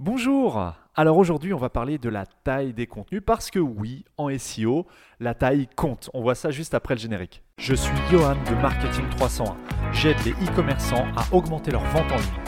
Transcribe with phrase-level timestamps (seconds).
[0.00, 4.28] Bonjour Alors aujourd'hui on va parler de la taille des contenus parce que oui, en
[4.38, 4.86] SEO,
[5.18, 6.08] la taille compte.
[6.14, 7.42] On voit ça juste après le générique.
[7.58, 9.56] Je suis Johan de Marketing 301.
[9.90, 12.47] J'aide les e-commerçants à augmenter leur vente en ligne.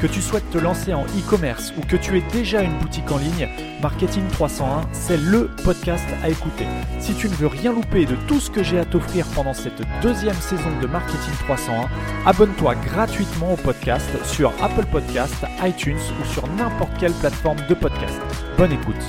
[0.00, 3.18] Que tu souhaites te lancer en e-commerce ou que tu aies déjà une boutique en
[3.18, 3.46] ligne,
[3.82, 6.64] Marketing 301, c'est le podcast à écouter.
[6.98, 9.82] Si tu ne veux rien louper de tout ce que j'ai à t'offrir pendant cette
[10.00, 11.86] deuxième saison de Marketing 301,
[12.24, 18.18] abonne-toi gratuitement au podcast sur Apple Podcast, iTunes ou sur n'importe quelle plateforme de podcast.
[18.56, 19.04] Bonne écoute.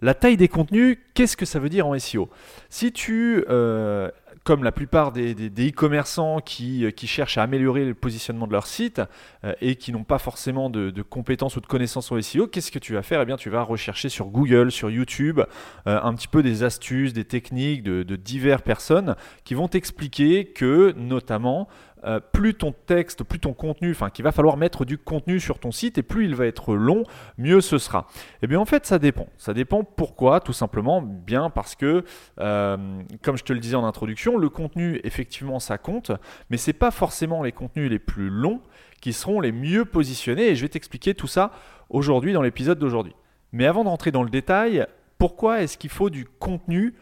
[0.00, 2.30] La taille des contenus, qu'est-ce que ça veut dire en SEO
[2.70, 4.10] Si tu euh,
[4.44, 9.00] comme la plupart des, e-commerçants qui, qui, cherchent à améliorer le positionnement de leur site
[9.44, 12.78] euh, et qui n'ont pas forcément de, compétences ou de connaissances en SEO, qu'est-ce que
[12.78, 13.20] tu vas faire?
[13.20, 15.40] Eh bien, tu vas rechercher sur Google, sur YouTube,
[15.86, 20.46] euh, un petit peu des astuces, des techniques de, de diverses personnes qui vont t'expliquer
[20.46, 21.68] que, notamment,
[22.04, 25.58] euh, plus ton texte, plus ton contenu, enfin qu'il va falloir mettre du contenu sur
[25.58, 27.04] ton site et plus il va être long,
[27.38, 28.06] mieux ce sera.
[28.42, 29.28] Eh bien en fait ça dépend.
[29.38, 32.04] Ça dépend pourquoi Tout simplement bien parce que,
[32.40, 36.12] euh, comme je te le disais en introduction, le contenu effectivement ça compte,
[36.50, 38.60] mais ce n'est pas forcément les contenus les plus longs
[39.00, 41.52] qui seront les mieux positionnés et je vais t'expliquer tout ça
[41.90, 43.14] aujourd'hui dans l'épisode d'aujourd'hui.
[43.52, 44.86] Mais avant d'entrer dans le détail,
[45.18, 46.94] pourquoi est-ce qu'il faut du contenu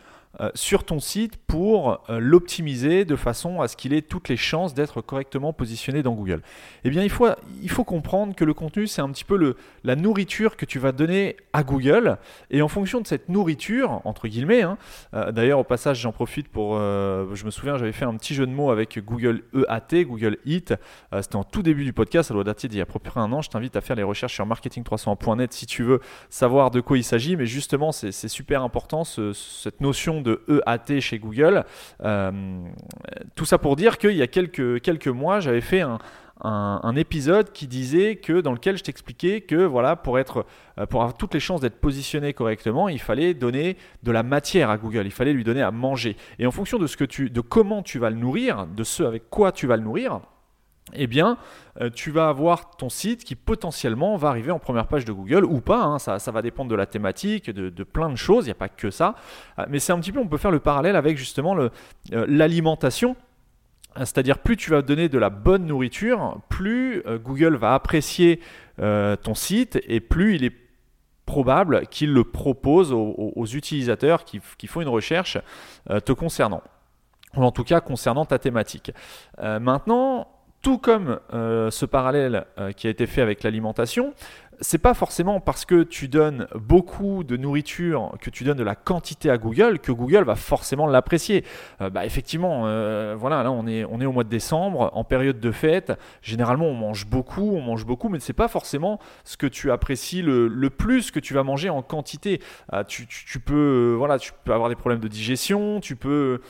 [0.55, 4.75] sur ton site pour euh, l'optimiser de façon à ce qu'il ait toutes les chances
[4.75, 6.41] d'être correctement positionné dans Google
[6.85, 10.57] Eh bien, il faut, comprendre que le contenu, c'est un petit peu le, la nourriture
[10.57, 12.17] que tu vas donner à Google.
[12.51, 14.79] Et en fonction de cette nourriture, entre guillemets, hein,
[15.15, 16.79] euh, d'ailleurs, au passage, j'en profite pour.
[16.79, 20.75] je me souviens, j'avais fait un petit jeu de mots avec Google EAT, Google Eat.
[21.21, 23.21] C'était en tout début du podcast, ça doit dater d'il y a à peu près
[23.21, 23.43] un an.
[23.43, 27.05] Je t'invite à faire les recherches sur marketing300.net si tu veux savoir de quoi il
[27.05, 27.37] s'agit.
[27.37, 31.65] Mais justement, c'est super important cette notion de EAT chez Google.
[32.03, 32.31] Euh,
[33.35, 35.99] tout ça pour dire qu'il y a quelques, quelques mois, j'avais fait un,
[36.97, 40.47] épisode qui disait que dans lequel je t'expliquais que voilà pour être
[40.79, 44.71] euh, pour avoir toutes les chances d'être positionné correctement, il fallait donner de la matière
[44.71, 46.17] à Google, il fallait lui donner à manger.
[46.39, 49.03] Et en fonction de ce que tu de comment tu vas le nourrir, de ce
[49.03, 50.21] avec quoi tu vas le nourrir,
[50.95, 51.39] eh bien,
[51.81, 55.45] euh, tu vas avoir ton site qui potentiellement va arriver en première page de Google
[55.45, 55.83] ou pas.
[55.83, 55.99] Hein.
[55.99, 58.45] ça, va dépendre de la thématique, de, plein de choses.
[58.45, 59.15] Il n'y a pas que ça.
[59.59, 61.69] Euh, mais c'est un petit peu, on peut faire le parallèle avec justement euh,
[62.11, 63.17] l'alimentation.
[63.97, 68.39] C'est-à-dire plus tu vas donner de la bonne nourriture, plus Google va apprécier
[68.79, 70.55] ton site et plus il est
[71.27, 75.39] probable qu'il le propose aux, utilisateurs qui, qui, font une recherche
[75.89, 76.63] te concernant.
[77.37, 78.93] Ou en tout cas concernant ta thématique.
[79.43, 80.29] maintenant,
[80.63, 84.15] tout comme euh, ce parallèle euh, qui a été fait avec l'alimentation,
[84.63, 88.75] c'est pas forcément parce que tu donnes beaucoup de nourriture, que tu donnes de la
[88.75, 91.47] quantité à Google, que Google va forcément l'apprécier.
[91.81, 92.61] Euh, bah, effectivement,
[93.17, 95.95] voilà, là on est, on est au mois de décembre, en période de fête.
[96.21, 100.21] Généralement, on mange beaucoup, on mange beaucoup, mais c'est pas forcément ce que tu apprécies
[100.21, 102.43] le, le, plus que tu vas manger en quantité.
[102.87, 106.43] Tu, tu, peux, voilà, tu peux avoir des problèmes de digestion, tu peux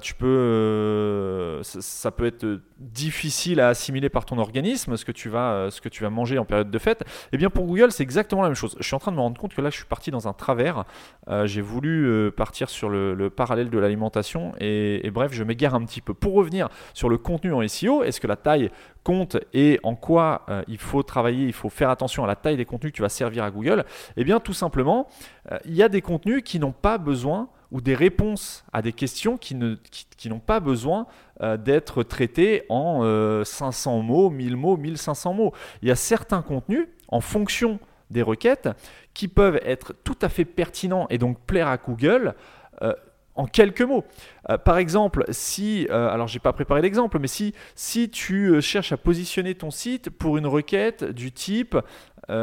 [0.00, 5.52] tu peux, ça, peut être difficile à assimiler par ton organisme ce que tu vas,
[5.52, 7.04] euh, ce que tu vas manger en période de fête.
[7.32, 8.76] Eh bien pour Google, c'est exactement la même chose.
[8.80, 10.32] Je suis en train de me rendre compte que là, je suis parti dans un
[10.32, 10.84] travers.
[11.44, 16.00] J'ai voulu partir sur le, parallèle de l'alimentation et, et, bref, je m'égare un petit
[16.00, 16.14] peu.
[16.14, 18.70] Pour revenir sur le contenu en SEO, est-ce que la taille
[19.04, 22.64] compte et en quoi il faut travailler, il faut faire attention à la taille des
[22.64, 23.84] contenus que tu vas servir à Google?
[24.16, 25.08] Eh bien, tout simplement,
[25.64, 29.36] il y a des contenus qui n'ont pas besoin ou des réponses à des questions
[29.36, 31.06] qui n'ont qui, pas besoin
[31.40, 33.02] euh, d'être traitées en
[33.44, 35.52] 500 euh, mots, 1000 mots, 1500 mots.
[35.82, 37.78] Il y a certains contenus, en fonction
[38.10, 38.68] des requêtes,
[39.14, 42.34] qui peuvent être tout à fait pertinents et donc plaire à Google.
[42.82, 42.94] Euh,
[43.36, 44.04] en quelques mots.
[44.66, 49.54] par exemple, si, alors j'ai pas préparé l'exemple, mais si, si tu cherches à positionner
[49.54, 51.76] ton site pour une requête du type,
[52.28, 52.34] je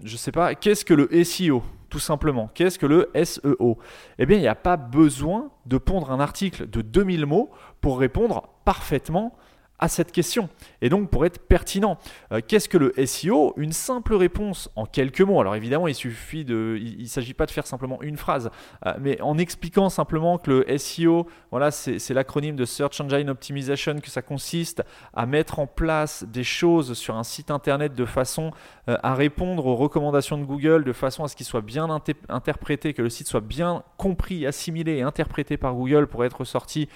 [0.00, 2.50] ne sais pas, qu'est-ce que le SEO tout simplement.
[2.54, 3.78] Qu'est-ce que le SEO
[4.18, 7.50] Eh bien, il n'y a pas besoin de pondre un article de 2000 mots
[7.80, 9.36] pour répondre parfaitement
[9.78, 10.48] à cette question
[10.82, 11.98] et donc pour être pertinent.
[12.32, 15.40] Euh, qu'est-ce que le SEO Une simple réponse en quelques mots.
[15.40, 18.50] Alors évidemment, il suffit de, il, ne s'agit pas de faire simplement une phrase,
[18.86, 24.00] euh, mais en expliquant simplement que le SEO, voilà, c'est l'acronyme de Search Engine Optimization,
[24.00, 24.82] que ça consiste
[25.14, 28.52] à mettre en place des choses sur un site internet de façon
[28.88, 31.88] euh, à répondre aux recommandations de Google, de façon à ce qu'il soit bien
[32.28, 36.88] interprété, que le site soit bien compris, assimilé et interprété par Google pour être sorti,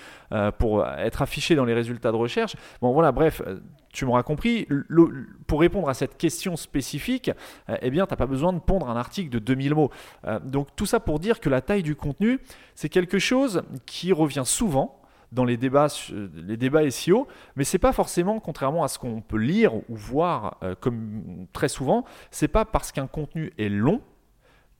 [0.58, 2.56] pour être affiché dans les résultats de recherche.
[2.80, 3.60] Bon voilà, bref, euh,
[3.92, 4.66] tu m'auras compris,
[5.46, 7.30] pour répondre à cette question spécifique,
[7.68, 9.90] euh, eh bien, tu n'as pas besoin de pondre un article de 2000 mots.
[10.26, 12.40] Euh, donc tout ça pour dire que la taille du contenu,
[12.74, 14.98] c'est quelque chose qui revient souvent
[15.30, 15.88] dans les débats,
[16.34, 17.26] les débats SEO,
[17.56, 22.04] mais c'est pas forcément, contrairement à ce qu'on peut lire ou voir comme très souvent,
[22.30, 24.02] c'est pas parce qu'un contenu est long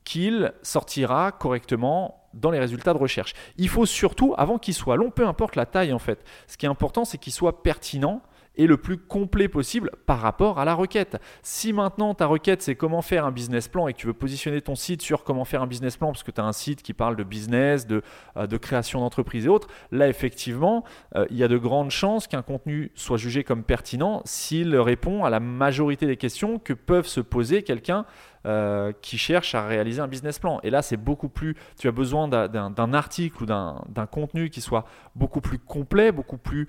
[0.05, 3.35] qu'il sortira correctement dans les résultats de recherche.
[3.57, 6.67] Il faut surtout, avant qu'il soit long, peu importe la taille en fait, ce qui
[6.67, 8.23] est important c'est qu'il soit pertinent
[8.57, 11.19] et le plus complet possible par rapport à la requête.
[11.43, 14.61] Si maintenant ta requête c'est comment faire un business plan et que tu veux positionner
[14.61, 16.93] ton site sur comment faire un business plan parce que tu as un site qui
[16.93, 18.03] parle de business, de,
[18.37, 20.85] euh, création d'entreprise et autres, là effectivement
[21.17, 25.25] euh, il y a de grandes chances qu'un contenu soit jugé comme pertinent s'il répond
[25.25, 28.05] à la majorité des questions que peuvent se poser quelqu'un
[28.45, 30.59] euh, qui cherche à réaliser un business plan.
[30.65, 31.57] Et là, c'est beaucoup plus.
[31.79, 34.85] Tu as besoin d'un article ou d'un contenu qui soit
[35.15, 36.69] beaucoup plus complet, beaucoup plus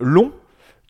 [0.00, 0.32] long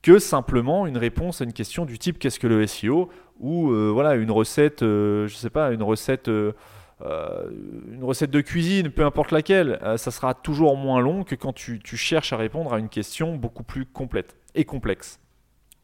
[0.07, 3.09] que simplement une réponse à une question du type qu'est-ce que le SEO
[3.41, 6.29] ou euh, voilà une recette, je sais pas, une recette.
[6.29, 11.81] une recette de cuisine, peu importe laquelle, ça sera toujours moins long que quand tu,
[11.85, 15.21] cherches à répondre à une question beaucoup plus complète et complexe.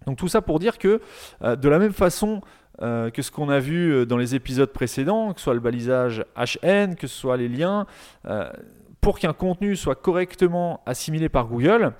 [0.06, 1.00] Donc tout ça pour dire que
[1.42, 2.40] de la même façon
[2.80, 5.60] euh, que ce qu'on a vu euh, dans les épisodes précédents, que ce soit le
[5.60, 7.86] balisage HN, que ce soit les liens,
[8.26, 8.50] euh,
[9.02, 11.92] pour qu'un contenu soit correctement assimilé par Google,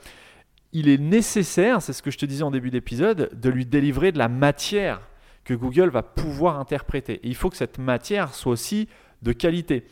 [0.72, 4.12] il est nécessaire, c'est ce que je te disais en début d'épisode, de lui délivrer
[4.12, 5.00] de la matière
[5.44, 7.14] que Google va pouvoir interpréter.
[7.14, 8.88] Et il faut que cette matière soit aussi
[9.22, 9.86] de qualité.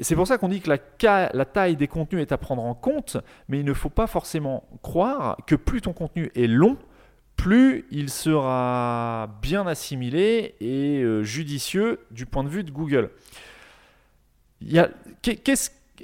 [0.00, 3.16] C'est pour ça qu'on dit que la, taille des contenus est à prendre en compte,
[3.48, 6.76] mais il ne faut pas forcément croire que plus ton contenu est long,
[7.36, 13.10] plus il sera bien assimilé et euh, judicieux du point de vue de Google.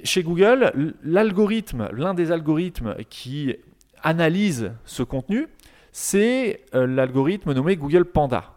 [0.03, 3.55] Chez Google, l'algorithme, l'un des algorithmes qui
[4.03, 5.47] analyse ce contenu,
[5.91, 8.53] c'est euh, l'algorithme nommé Google Panda.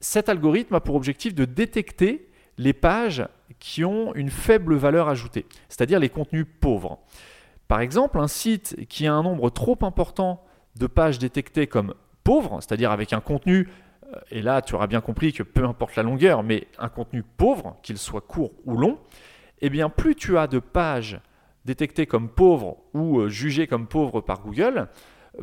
[0.00, 2.28] Cet algorithme a pour objectif de détecter
[2.58, 3.26] les pages
[3.58, 6.98] qui ont une faible valeur ajoutée, c'est-à-dire les contenus pauvres.
[7.68, 10.44] Par exemple, un site qui a un nombre trop important
[10.76, 13.68] de pages détectées comme pauvres, c'est-à-dire avec un contenu,
[14.12, 17.22] euh, et là tu auras bien compris que peu importe la longueur, mais un contenu
[17.22, 18.98] pauvre, qu'il soit court ou long,
[19.60, 21.20] eh bien plus tu as de pages
[21.66, 24.88] détectées comme pauvres ou euh, jugées comme pauvres par Google,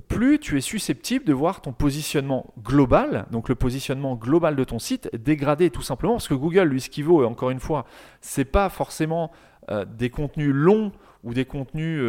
[0.08, 4.80] plus tu es susceptible de voir ton positionnement global, donc le positionnement global de ton
[4.80, 6.14] site dégradé tout simplement.
[6.14, 7.86] Parce que Google, lui, ce qui vaut, encore une fois,
[8.20, 9.31] c'est pas forcément
[9.70, 10.92] euh, des contenus longs
[11.24, 12.02] ou des contenus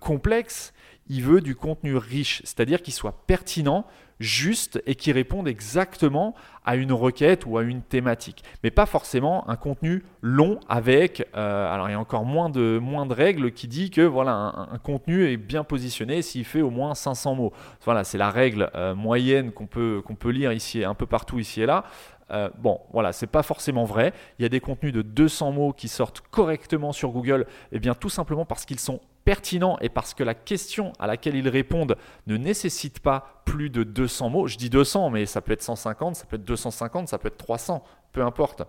[0.00, 0.74] complexes,
[1.08, 3.84] il veut du contenu riche, c'est-à-dire qu'il soit pertinent,
[4.20, 6.34] juste et qui réponde exactement
[6.64, 8.42] à une requête ou à une thématique.
[8.62, 12.80] Mais pas forcément un contenu long avec, euh, alors il y a encore moins de,
[13.12, 17.34] règles qui dit que voilà, un, contenu est bien positionné s'il fait au moins 500
[17.34, 17.52] mots.
[17.84, 21.38] Voilà, c'est la règle euh, moyenne qu'on peut, qu'on peut lire ici, un peu partout
[21.38, 21.84] ici et là.
[22.30, 24.12] Euh, bon, voilà, c'est pas forcément vrai.
[24.38, 27.78] Il y a des contenus de 200 mots qui sortent correctement sur Google, et eh
[27.78, 31.48] bien tout simplement parce qu'ils sont pertinent et parce que la question à laquelle ils
[31.48, 34.46] répondent ne nécessite pas plus de 200 mots.
[34.46, 37.38] Je dis 200, mais ça peut être 150, ça peut être 250, ça peut être
[37.38, 38.62] 300, peu importe.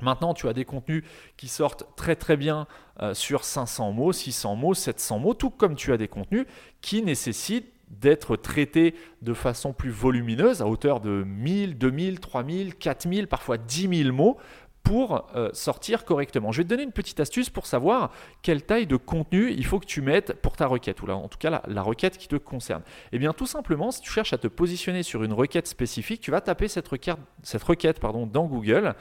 [0.00, 1.04] Maintenant, tu as des contenus
[1.36, 2.66] qui sortent très très bien
[3.00, 6.46] euh, sur 500 mots, 600 mots, 700 mots, tout comme tu as des contenus
[6.80, 13.28] qui nécessitent d'être traités de façon plus volumineuse, à hauteur de 1000, 2000, 3000, 4000,
[13.28, 14.36] parfois 10 000 mots,
[14.84, 16.52] pour euh, sortir correctement.
[16.52, 18.12] Je vais te donner une petite astuce pour savoir
[18.42, 21.26] quelle taille de contenu il faut que tu mettes pour ta requête, ou là, en
[21.26, 22.82] tout cas la, requête qui te concerne.
[23.10, 26.30] Eh bien tout simplement, si tu cherches à te positionner sur une requête spécifique, tu
[26.30, 28.94] vas taper cette requête, pardon, dans Google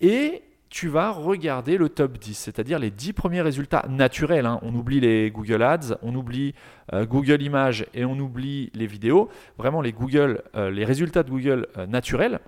[0.00, 4.46] et tu vas regarder le top 10, c'est-à-dire les 10 premiers résultats naturels.
[4.46, 4.58] Hein.
[4.62, 6.54] On oublie les Google Ads, on oublie
[6.92, 9.28] euh, Google Images et on oublie les vidéos.
[9.58, 12.40] Vraiment les, Google, euh, les résultats de Google naturels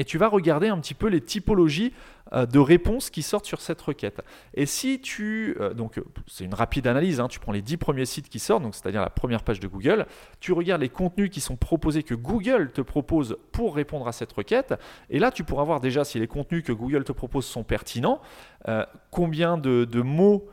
[0.00, 1.92] et tu vas regarder un petit peu les typologies
[2.32, 4.22] euh, de réponses qui sortent sur cette requête.
[4.54, 7.76] Et si tu, euh, donc euh, c'est une rapide analyse, hein, tu prends les 10
[7.76, 10.06] premiers sites qui sortent, donc c'est-à-dire la première page de Google,
[10.40, 14.32] tu regardes les contenus qui sont proposés, que Google te propose pour répondre à cette
[14.32, 14.72] requête,
[15.10, 18.22] et là tu pourras voir déjà si les contenus que Google te propose sont pertinents,
[19.10, 20.48] combien de, de mots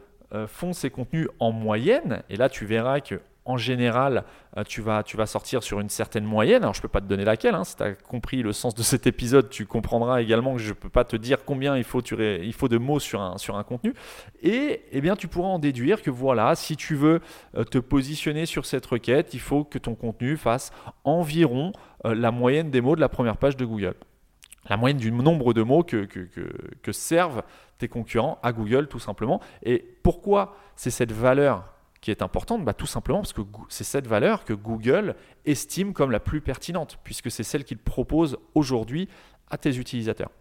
[0.48, 4.26] font ces contenus en moyenne, et là tu verras que en général,
[4.58, 6.64] euh, tu vas, sortir sur une certaine moyenne.
[6.64, 7.56] Alors, je ne peux pas te donner laquelle.
[7.56, 7.64] Hein.
[7.64, 10.74] Si tu as compris le sens de cet épisode, tu comprendras également que je ne
[10.74, 13.94] peux pas te dire combien il faut, de mots sur un, sur un contenu.
[14.44, 17.22] Et eh bien, tu pourras en déduire que voilà, si tu veux
[17.56, 20.72] euh, te positionner sur cette requête, il faut que ton contenu fasse
[21.06, 21.72] environ
[22.06, 23.96] euh, la moyenne des mots de la première page de Google
[24.70, 26.06] la moyenne du nombre de mots que,
[26.92, 27.44] servent
[27.78, 29.40] tes concurrents à Google tout simplement.
[29.64, 31.64] Et pourquoi c'est cette valeur
[32.02, 36.12] qui est importante bah, Tout simplement parce que c'est cette valeur que Google estime comme
[36.12, 39.08] la plus pertinente, puisque c'est celle qu'il propose aujourd'hui
[39.50, 40.32] à tes utilisateurs.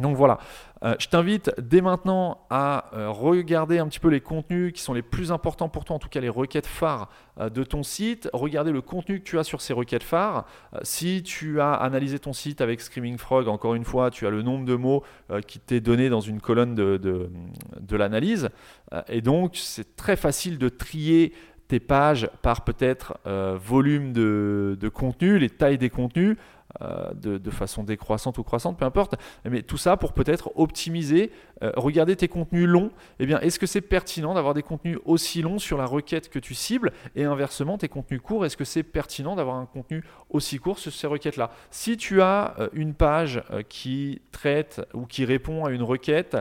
[0.00, 0.38] Donc voilà,
[0.82, 4.92] euh, je t'invite dès maintenant à euh, regarder un petit peu les contenus qui sont
[4.92, 7.08] les plus importants pour toi, en tout cas les requêtes phares
[7.38, 8.28] euh, de ton site.
[8.32, 10.46] Regarder le contenu que tu as sur ces requêtes phares.
[10.82, 14.42] si tu as analysé ton site avec Screaming Frog, encore une fois, tu as le
[14.42, 15.04] nombre de mots
[15.46, 17.30] qui t'est donné dans une colonne de,
[17.96, 18.50] l'analyse.
[19.08, 21.32] et donc, c'est très facile de trier
[21.68, 26.36] tes pages par peut-être volume de contenu, les tailles des contenus.
[26.82, 29.14] Euh, de, façon décroissante ou croissante, peu importe.
[29.44, 31.30] Mais tout ça pour peut-être optimiser,
[31.62, 32.90] euh, regarder tes contenus longs.
[33.20, 36.40] Eh bien, est-ce que c'est pertinent d'avoir des contenus aussi longs sur la requête que
[36.40, 40.58] tu cibles Et inversement, tes contenus courts, est-ce que c'est pertinent d'avoir un contenu aussi
[40.58, 41.50] court sur ces requêtes-là?
[41.70, 46.36] Si tu as euh, une page qui traite ou qui répond à une requête,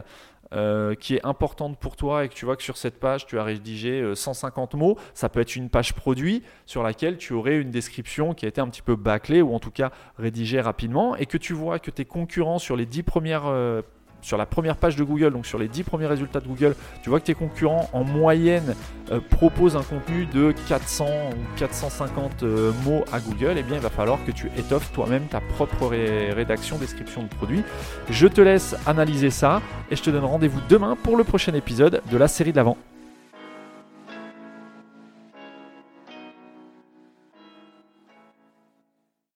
[0.54, 3.40] euh, qui est importante pour toi et que tu vois que sur cette page, tu
[3.40, 7.58] as rédigé 150 euh, mots, ça peut être une page produit sur laquelle tu aurais
[7.58, 11.16] une description qui a été un petit peu bâclée ou en tout cas rédigée rapidement
[11.16, 13.82] et que tu vois que tes concurrents sur les 10 premières euh,
[14.24, 17.10] sur la première page de Google, donc sur les 10 premiers résultats de Google, tu
[17.10, 18.76] vois que tes concurrents en moyenne
[19.12, 23.82] euh, proposent un contenu de 400 ou 450 euh, mots à Google, eh bien il
[23.82, 27.64] va falloir que tu étoffes toi-même ta propre rédaction, description de produit.
[28.10, 29.62] Je te laisse analyser ça
[29.92, 32.78] et je te donne rendez-vous demain pour le prochain épisode de la série de l'avant.